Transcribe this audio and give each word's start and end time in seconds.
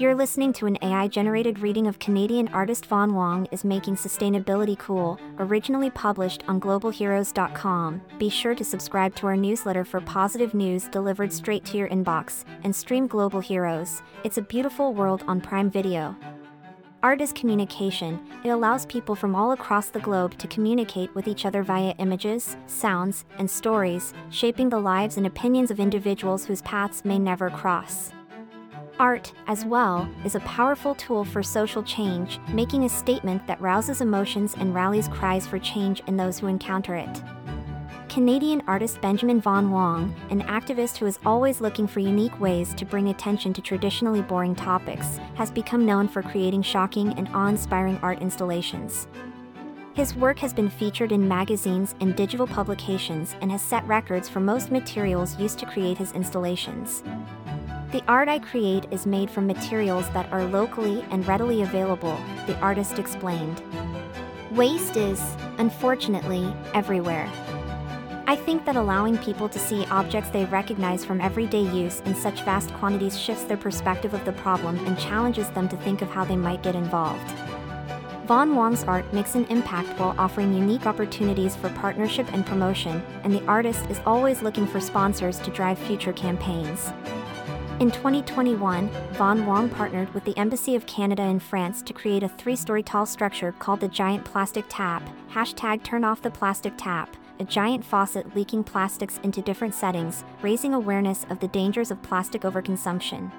You're 0.00 0.14
listening 0.14 0.54
to 0.54 0.64
an 0.64 0.78
AI 0.80 1.08
generated 1.08 1.58
reading 1.58 1.86
of 1.86 1.98
Canadian 1.98 2.48
artist 2.54 2.86
Von 2.86 3.14
Wong 3.14 3.46
is 3.50 3.64
Making 3.64 3.96
Sustainability 3.96 4.78
Cool, 4.78 5.20
originally 5.38 5.90
published 5.90 6.42
on 6.48 6.58
globalheroes.com. 6.58 8.00
Be 8.18 8.30
sure 8.30 8.54
to 8.54 8.64
subscribe 8.64 9.14
to 9.16 9.26
our 9.26 9.36
newsletter 9.36 9.84
for 9.84 10.00
positive 10.00 10.54
news 10.54 10.88
delivered 10.88 11.30
straight 11.34 11.66
to 11.66 11.76
your 11.76 11.86
inbox 11.90 12.44
and 12.64 12.74
stream 12.74 13.08
Global 13.08 13.40
Heroes. 13.40 14.00
It's 14.24 14.38
a 14.38 14.42
beautiful 14.42 14.94
world 14.94 15.22
on 15.28 15.38
Prime 15.38 15.70
Video. 15.70 16.16
Art 17.02 17.20
is 17.20 17.34
communication. 17.34 18.26
It 18.42 18.48
allows 18.48 18.86
people 18.86 19.14
from 19.14 19.34
all 19.34 19.52
across 19.52 19.90
the 19.90 20.00
globe 20.00 20.38
to 20.38 20.48
communicate 20.48 21.14
with 21.14 21.28
each 21.28 21.44
other 21.44 21.62
via 21.62 21.92
images, 21.98 22.56
sounds, 22.66 23.26
and 23.36 23.50
stories, 23.50 24.14
shaping 24.30 24.70
the 24.70 24.80
lives 24.80 25.18
and 25.18 25.26
opinions 25.26 25.70
of 25.70 25.78
individuals 25.78 26.46
whose 26.46 26.62
paths 26.62 27.04
may 27.04 27.18
never 27.18 27.50
cross. 27.50 28.12
Art, 29.00 29.32
as 29.46 29.64
well, 29.64 30.06
is 30.26 30.34
a 30.34 30.40
powerful 30.40 30.94
tool 30.94 31.24
for 31.24 31.42
social 31.42 31.82
change, 31.82 32.38
making 32.52 32.84
a 32.84 32.88
statement 32.90 33.46
that 33.46 33.58
rouses 33.58 34.02
emotions 34.02 34.54
and 34.58 34.74
rallies 34.74 35.08
cries 35.08 35.46
for 35.46 35.58
change 35.58 36.02
in 36.06 36.18
those 36.18 36.38
who 36.38 36.48
encounter 36.48 36.94
it. 36.96 37.22
Canadian 38.10 38.62
artist 38.66 39.00
Benjamin 39.00 39.40
Von 39.40 39.70
Wong, 39.70 40.14
an 40.28 40.42
activist 40.42 40.98
who 40.98 41.06
is 41.06 41.18
always 41.24 41.62
looking 41.62 41.86
for 41.86 42.00
unique 42.00 42.38
ways 42.38 42.74
to 42.74 42.84
bring 42.84 43.08
attention 43.08 43.54
to 43.54 43.62
traditionally 43.62 44.20
boring 44.20 44.54
topics, 44.54 45.18
has 45.34 45.50
become 45.50 45.86
known 45.86 46.06
for 46.06 46.20
creating 46.20 46.60
shocking 46.60 47.14
and 47.14 47.26
awe 47.32 47.46
inspiring 47.46 47.98
art 48.02 48.20
installations. 48.20 49.08
His 49.94 50.14
work 50.14 50.38
has 50.40 50.52
been 50.52 50.68
featured 50.68 51.10
in 51.10 51.26
magazines 51.26 51.94
and 52.00 52.14
digital 52.14 52.46
publications 52.46 53.34
and 53.40 53.50
has 53.50 53.62
set 53.62 53.86
records 53.86 54.28
for 54.28 54.40
most 54.40 54.70
materials 54.70 55.38
used 55.38 55.58
to 55.58 55.66
create 55.66 55.96
his 55.96 56.12
installations. 56.12 57.02
The 57.92 58.04
art 58.06 58.28
I 58.28 58.38
create 58.38 58.86
is 58.92 59.04
made 59.04 59.28
from 59.28 59.48
materials 59.48 60.08
that 60.10 60.30
are 60.32 60.44
locally 60.44 61.04
and 61.10 61.26
readily 61.26 61.62
available, 61.62 62.16
the 62.46 62.56
artist 62.60 63.00
explained. 63.00 63.60
Waste 64.52 64.96
is, 64.96 65.20
unfortunately, 65.58 66.54
everywhere. 66.72 67.28
I 68.28 68.36
think 68.36 68.64
that 68.64 68.76
allowing 68.76 69.18
people 69.18 69.48
to 69.48 69.58
see 69.58 69.86
objects 69.86 70.30
they 70.30 70.44
recognize 70.44 71.04
from 71.04 71.20
everyday 71.20 71.62
use 71.62 71.98
in 72.02 72.14
such 72.14 72.44
vast 72.44 72.72
quantities 72.74 73.18
shifts 73.18 73.42
their 73.42 73.56
perspective 73.56 74.14
of 74.14 74.24
the 74.24 74.34
problem 74.34 74.78
and 74.86 74.96
challenges 74.96 75.50
them 75.50 75.68
to 75.68 75.76
think 75.78 76.00
of 76.00 76.10
how 76.10 76.24
they 76.24 76.36
might 76.36 76.62
get 76.62 76.76
involved. 76.76 77.28
Von 78.26 78.54
Wong's 78.54 78.84
art 78.84 79.12
makes 79.12 79.34
an 79.34 79.46
impact 79.46 79.98
while 79.98 80.14
offering 80.16 80.54
unique 80.54 80.86
opportunities 80.86 81.56
for 81.56 81.70
partnership 81.70 82.32
and 82.32 82.46
promotion, 82.46 83.02
and 83.24 83.34
the 83.34 83.44
artist 83.46 83.84
is 83.90 84.00
always 84.06 84.42
looking 84.42 84.68
for 84.68 84.78
sponsors 84.78 85.40
to 85.40 85.50
drive 85.50 85.76
future 85.76 86.12
campaigns. 86.12 86.92
In 87.80 87.90
2021, 87.90 88.90
Von 89.12 89.46
Wong 89.46 89.70
partnered 89.70 90.12
with 90.12 90.22
the 90.24 90.36
Embassy 90.36 90.76
of 90.76 90.84
Canada 90.84 91.22
in 91.22 91.40
France 91.40 91.80
to 91.80 91.94
create 91.94 92.22
a 92.22 92.28
three 92.28 92.54
story 92.54 92.82
tall 92.82 93.06
structure 93.06 93.52
called 93.52 93.80
the 93.80 93.88
Giant 93.88 94.22
Plastic 94.22 94.66
Tap, 94.68 95.02
hashtag 95.32 95.82
turn 95.82 96.04
off 96.04 96.20
the 96.20 96.30
plastic 96.30 96.74
tap, 96.76 97.16
a 97.38 97.44
giant 97.44 97.82
faucet 97.82 98.36
leaking 98.36 98.64
plastics 98.64 99.18
into 99.22 99.40
different 99.40 99.72
settings, 99.72 100.24
raising 100.42 100.74
awareness 100.74 101.24
of 101.30 101.40
the 101.40 101.48
dangers 101.48 101.90
of 101.90 102.02
plastic 102.02 102.42
overconsumption. 102.42 103.32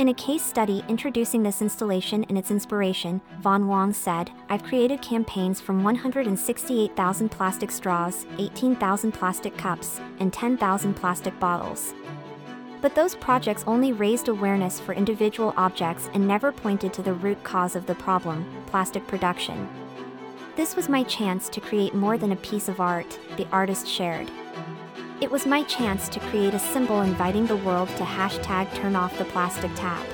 In 0.00 0.08
a 0.08 0.14
case 0.14 0.42
study 0.42 0.82
introducing 0.88 1.44
this 1.44 1.62
installation 1.62 2.24
and 2.24 2.36
its 2.36 2.50
inspiration, 2.50 3.20
Von 3.38 3.68
Wong 3.68 3.92
said, 3.92 4.32
I've 4.48 4.64
created 4.64 5.02
campaigns 5.02 5.60
from 5.60 5.84
168,000 5.84 7.28
plastic 7.28 7.70
straws, 7.70 8.26
18,000 8.40 9.12
plastic 9.12 9.56
cups, 9.56 10.00
and 10.18 10.32
10,000 10.32 10.94
plastic 10.94 11.38
bottles. 11.38 11.94
But 12.82 12.96
those 12.96 13.14
projects 13.14 13.62
only 13.68 13.92
raised 13.92 14.26
awareness 14.26 14.80
for 14.80 14.92
individual 14.92 15.54
objects 15.56 16.10
and 16.14 16.26
never 16.26 16.50
pointed 16.50 16.92
to 16.94 17.02
the 17.02 17.14
root 17.14 17.42
cause 17.44 17.76
of 17.76 17.86
the 17.86 17.94
problem 17.94 18.44
plastic 18.66 19.06
production. 19.06 19.68
This 20.56 20.74
was 20.74 20.88
my 20.88 21.04
chance 21.04 21.48
to 21.50 21.60
create 21.60 21.94
more 21.94 22.18
than 22.18 22.32
a 22.32 22.36
piece 22.36 22.68
of 22.68 22.80
art, 22.80 23.18
the 23.36 23.46
artist 23.52 23.86
shared. 23.86 24.30
It 25.20 25.30
was 25.30 25.46
my 25.46 25.62
chance 25.62 26.08
to 26.08 26.20
create 26.20 26.54
a 26.54 26.58
symbol 26.58 27.02
inviting 27.02 27.46
the 27.46 27.56
world 27.56 27.88
to 27.90 28.02
hashtag 28.02 28.74
turn 28.74 28.96
off 28.96 29.16
the 29.16 29.24
plastic 29.26 29.70
tap. 29.76 30.04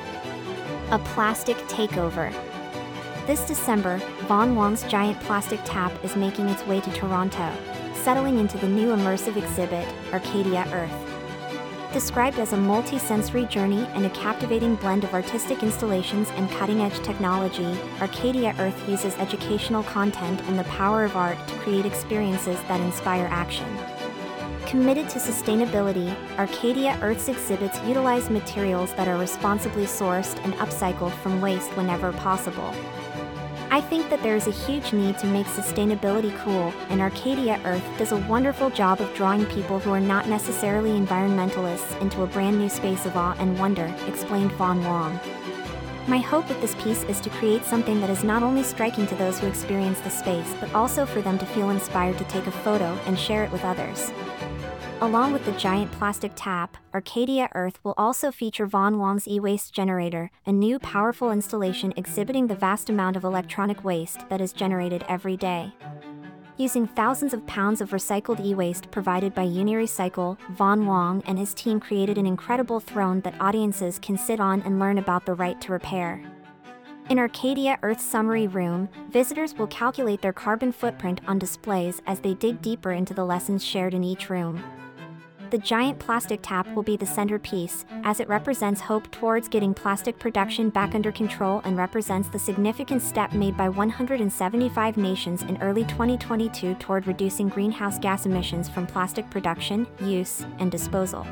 A 0.91 0.99
plastic 0.99 1.57
takeover. 1.69 2.31
This 3.27 3.47
December, 3.47 3.97
Von 4.27 4.55
Wong's 4.55 4.83
giant 4.85 5.19
plastic 5.21 5.61
tap 5.65 5.93
is 6.05 6.17
making 6.17 6.51
its 6.51 6.67
way 6.67 6.83
to 6.83 6.93
Toronto, 6.93 7.51
settling 7.95 8.39
into 8.39 8.59
the 8.59 8.69
new 8.69 8.89
immersive 8.95 9.37
exhibit, 9.37 9.89
Arcadia 10.13 10.67
Earth. 10.73 11.18
Described 11.93 12.39
as 12.39 12.53
a 12.53 12.57
multi-sensory 12.57 13.47
journey 13.47 13.89
and 13.95 14.05
a 14.05 14.11
captivating 14.11 14.75
blend 14.75 15.05
of 15.05 15.15
artistic 15.15 15.63
installations 15.63 16.29
and 16.33 16.51
cutting-edge 16.51 17.01
technology, 17.01 17.79
Arcadia 17.99 18.55
Earth 18.59 18.87
uses 18.87 19.17
educational 19.17 19.83
content 19.85 20.39
and 20.43 20.59
the 20.59 20.65
power 20.65 21.05
of 21.05 21.17
art 21.17 21.39
to 21.49 21.55
create 21.61 21.87
experiences 21.87 22.61
that 22.69 22.81
inspire 22.83 23.27
action. 23.31 23.67
Committed 24.67 25.09
to 25.09 25.19
sustainability, 25.19 26.15
Arcadia 26.39 26.99
Earth's 27.01 27.31
exhibits 27.31 27.81
utilize 27.87 28.29
materials 28.29 28.93
that 28.93 29.09
are 29.09 29.17
responsibly 29.17 29.85
sourced 29.85 30.37
and 30.45 30.53
upcycled 30.57 31.15
from 31.23 31.41
waste 31.41 31.75
whenever 31.75 32.13
possible. 32.13 32.75
I 33.71 33.83
think 33.83 34.09
that 34.09 34.23
there 34.23 34.35
is 34.35 34.47
a 34.47 34.51
huge 34.51 34.95
need 34.95 35.19
to 35.19 35.27
make 35.27 35.47
sustainability 35.47 36.35
cool, 36.39 36.73
and 36.89 37.03
Arcadia 37.03 37.61
Earth 37.67 37.85
does 37.99 38.13
a 38.13 38.27
wonderful 38.27 38.71
job 38.71 38.99
of 39.03 39.15
drawing 39.15 39.45
people 39.45 39.79
who 39.79 39.93
are 39.93 40.01
not 40.01 40.27
necessarily 40.27 40.99
environmentalists 40.99 42.01
into 42.01 42.23
a 42.23 42.27
brand 42.27 42.59
new 42.59 42.71
space 42.71 43.05
of 43.05 43.15
awe 43.15 43.37
and 43.39 43.59
wonder, 43.59 43.95
explained 44.07 44.53
Von 44.53 44.83
Wong. 44.85 45.21
My 46.07 46.17
hope 46.17 46.49
with 46.49 46.63
this 46.63 46.75
piece 46.77 47.03
is 47.05 47.21
to 47.21 47.29
create 47.29 47.63
something 47.63 48.01
that 48.01 48.09
is 48.09 48.25
not 48.25 48.43
only 48.43 48.63
striking 48.63 49.07
to 49.07 49.15
those 49.17 49.39
who 49.39 49.47
experience 49.47 50.01
the 50.01 50.09
space, 50.09 50.55
but 50.61 50.73
also 50.73 51.05
for 51.05 51.21
them 51.21 51.39
to 51.39 51.45
feel 51.45 51.69
inspired 51.69 52.17
to 52.17 52.25
take 52.25 52.47
a 52.47 52.51
photo 52.51 52.99
and 53.05 53.19
share 53.19 53.45
it 53.45 53.53
with 53.53 53.65
others. 53.67 54.11
Along 55.01 55.33
with 55.33 55.45
the 55.45 55.53
giant 55.53 55.93
plastic 55.93 56.33
tap, 56.35 56.77
Arcadia 56.93 57.49
Earth 57.55 57.79
will 57.85 57.95
also 57.97 58.33
feature 58.33 58.67
Von 58.67 58.99
Wong's 58.99 59.29
e-waste 59.29 59.73
generator, 59.73 60.33
a 60.45 60.51
new 60.51 60.81
powerful 60.81 61.31
installation 61.31 61.93
exhibiting 61.97 62.49
the 62.49 62.57
vast 62.57 62.91
amount 62.91 63.15
of 63.15 63.23
electronic 63.23 63.85
waste 63.85 64.29
that 64.29 64.41
is 64.41 64.53
generated 64.53 65.05
every 65.09 65.37
day. 65.37 65.73
Using 66.57 66.89
thousands 66.89 67.33
of 67.33 67.47
pounds 67.47 67.81
of 67.81 67.91
recycled 67.91 68.45
e-waste 68.45 68.91
provided 68.91 69.37
by 69.37 69.47
Unirecycle, 69.47 70.37
Von 70.51 70.85
Wong 70.85 71.23
and 71.27 71.39
his 71.39 71.55
team 71.55 71.79
created 71.79 72.19
an 72.19 72.27
incredible 72.27 72.81
throne 72.81 73.21
that 73.21 73.41
audiences 73.41 74.01
can 74.01 74.19
sit 74.19 74.41
on 74.41 74.63
and 74.63 74.81
learn 74.81 74.99
about 74.99 75.27
the 75.27 75.35
right 75.35 75.61
to 75.61 75.71
repair. 75.71 76.21
In 77.09 77.21
Arcadia 77.21 77.79
Earth's 77.85 78.03
summary 78.03 78.49
room, 78.49 78.89
visitors 79.11 79.55
will 79.55 79.69
calculate 79.69 80.23
their 80.23 80.33
carbon 80.33 80.73
footprint 80.73 81.21
on 81.29 81.39
displays 81.39 82.03
as 82.05 82.19
they 82.19 82.35
dig 82.35 82.61
deeper 82.61 82.91
into 82.91 83.15
the 83.15 83.25
lessons 83.25 83.65
shared 83.65 83.95
in 83.95 84.03
each 84.03 84.29
room. 84.29 84.61
The 85.51 85.57
giant 85.57 85.99
plastic 85.99 86.41
tap 86.43 86.69
will 86.75 86.83
be 86.83 86.99
the 86.99 87.07
centerpiece, 87.07 87.87
as 88.05 88.21
it 88.21 88.29
represents 88.29 88.83
hope 88.83 89.11
towards 89.11 89.49
getting 89.49 89.73
plastic 89.73 90.19
production 90.19 90.69
back 90.69 90.95
under 90.95 91.11
control 91.11 91.63
and 91.65 91.75
represents 91.75 92.29
the 92.29 92.39
significant 92.39 93.01
step 93.01 93.33
made 93.33 93.57
by 93.57 93.71
175 93.71 94.97
nations 94.99 95.43
in 95.45 95.57
early 95.63 95.85
2022 95.85 96.75
toward 96.75 97.07
reducing 97.07 97.49
greenhouse 97.49 97.99
gas 97.99 98.27
emissions 98.27 98.69
from 98.69 98.87
plastic 98.87 99.31
production, 99.31 99.87
use, 100.03 100.45
and 100.59 100.71
disposal. 100.71 101.27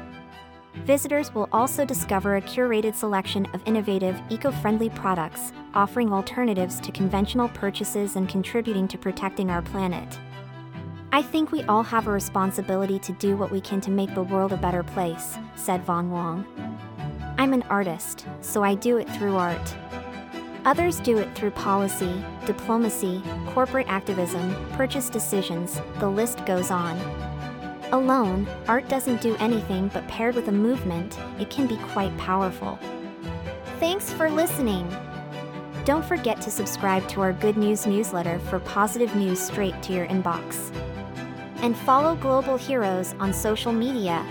Visitors 0.85 1.35
will 1.35 1.49
also 1.53 1.85
discover 1.85 2.37
a 2.37 2.43
curated 2.43 2.95
selection 2.95 3.47
of 3.53 3.63
innovative, 3.67 4.19
eco 4.31 4.51
friendly 4.51 4.89
products, 4.89 5.53
offering 5.75 6.11
alternatives 6.11 6.81
to 6.81 6.91
conventional 6.91 7.51
purchases 7.51 8.17
and 8.17 8.31
contributing 8.31 8.89
to 8.89 8.97
protecting 8.97 9.51
our 9.51 9.61
planet. 9.61 10.19
I 11.13 11.23
think 11.23 11.53
we 11.53 11.63
all 11.65 11.83
have 11.85 12.09
a 12.09 12.13
responsibility 12.13 12.99
to 12.99 13.13
do 13.13 13.37
what 13.37 13.51
we 13.51 13.61
can 13.61 13.81
to 13.83 13.91
make 13.91 14.15
the 14.15 14.23
world 14.23 14.53
a 14.53 14.57
better 14.57 14.83
place, 14.83 15.37
said 15.55 15.85
Von 15.85 16.11
Wong. 16.11 16.45
I'm 17.39 17.53
an 17.53 17.63
artist, 17.65 18.27
so 18.41 18.63
I 18.63 18.75
do 18.75 18.97
it 18.97 19.09
through 19.11 19.37
art. 19.37 19.75
Others 20.65 21.01
do 21.01 21.19
it 21.19 21.33
through 21.35 21.53
policy, 21.53 22.23
diplomacy, 22.45 23.23
corporate 23.47 23.87
activism, 23.89 24.55
purchase 24.73 25.09
decisions, 25.09 25.81
the 26.01 26.09
list 26.09 26.45
goes 26.45 26.71
on. 26.73 26.99
Alone, 27.93 28.49
art 28.67 28.89
doesn't 28.89 29.21
do 29.21 29.37
anything 29.37 29.89
but 29.95 30.07
paired 30.09 30.35
with 30.35 30.49
a 30.49 30.53
movement, 30.53 31.19
it 31.39 31.51
can 31.51 31.69
be 31.69 31.77
quite 31.77 32.17
powerful. 32.19 32.79
Thanks 33.79 34.13
for 34.13 34.29
listening. 34.29 34.93
Don't 35.85 36.05
forget 36.05 36.41
to 36.41 36.51
subscribe 36.51 37.07
to 37.11 37.21
our 37.21 37.33
Good 37.33 37.57
News 37.57 37.87
newsletter 37.87 38.41
for 38.41 38.59
positive 38.59 39.15
news 39.15 39.39
straight 39.39 39.81
to 39.85 39.93
your 39.93 40.07
inbox 40.09 40.73
and 41.63 41.77
follow 41.77 42.15
Global 42.17 42.57
Heroes 42.57 43.15
on 43.21 43.33
social 43.33 43.73
media 43.73 44.25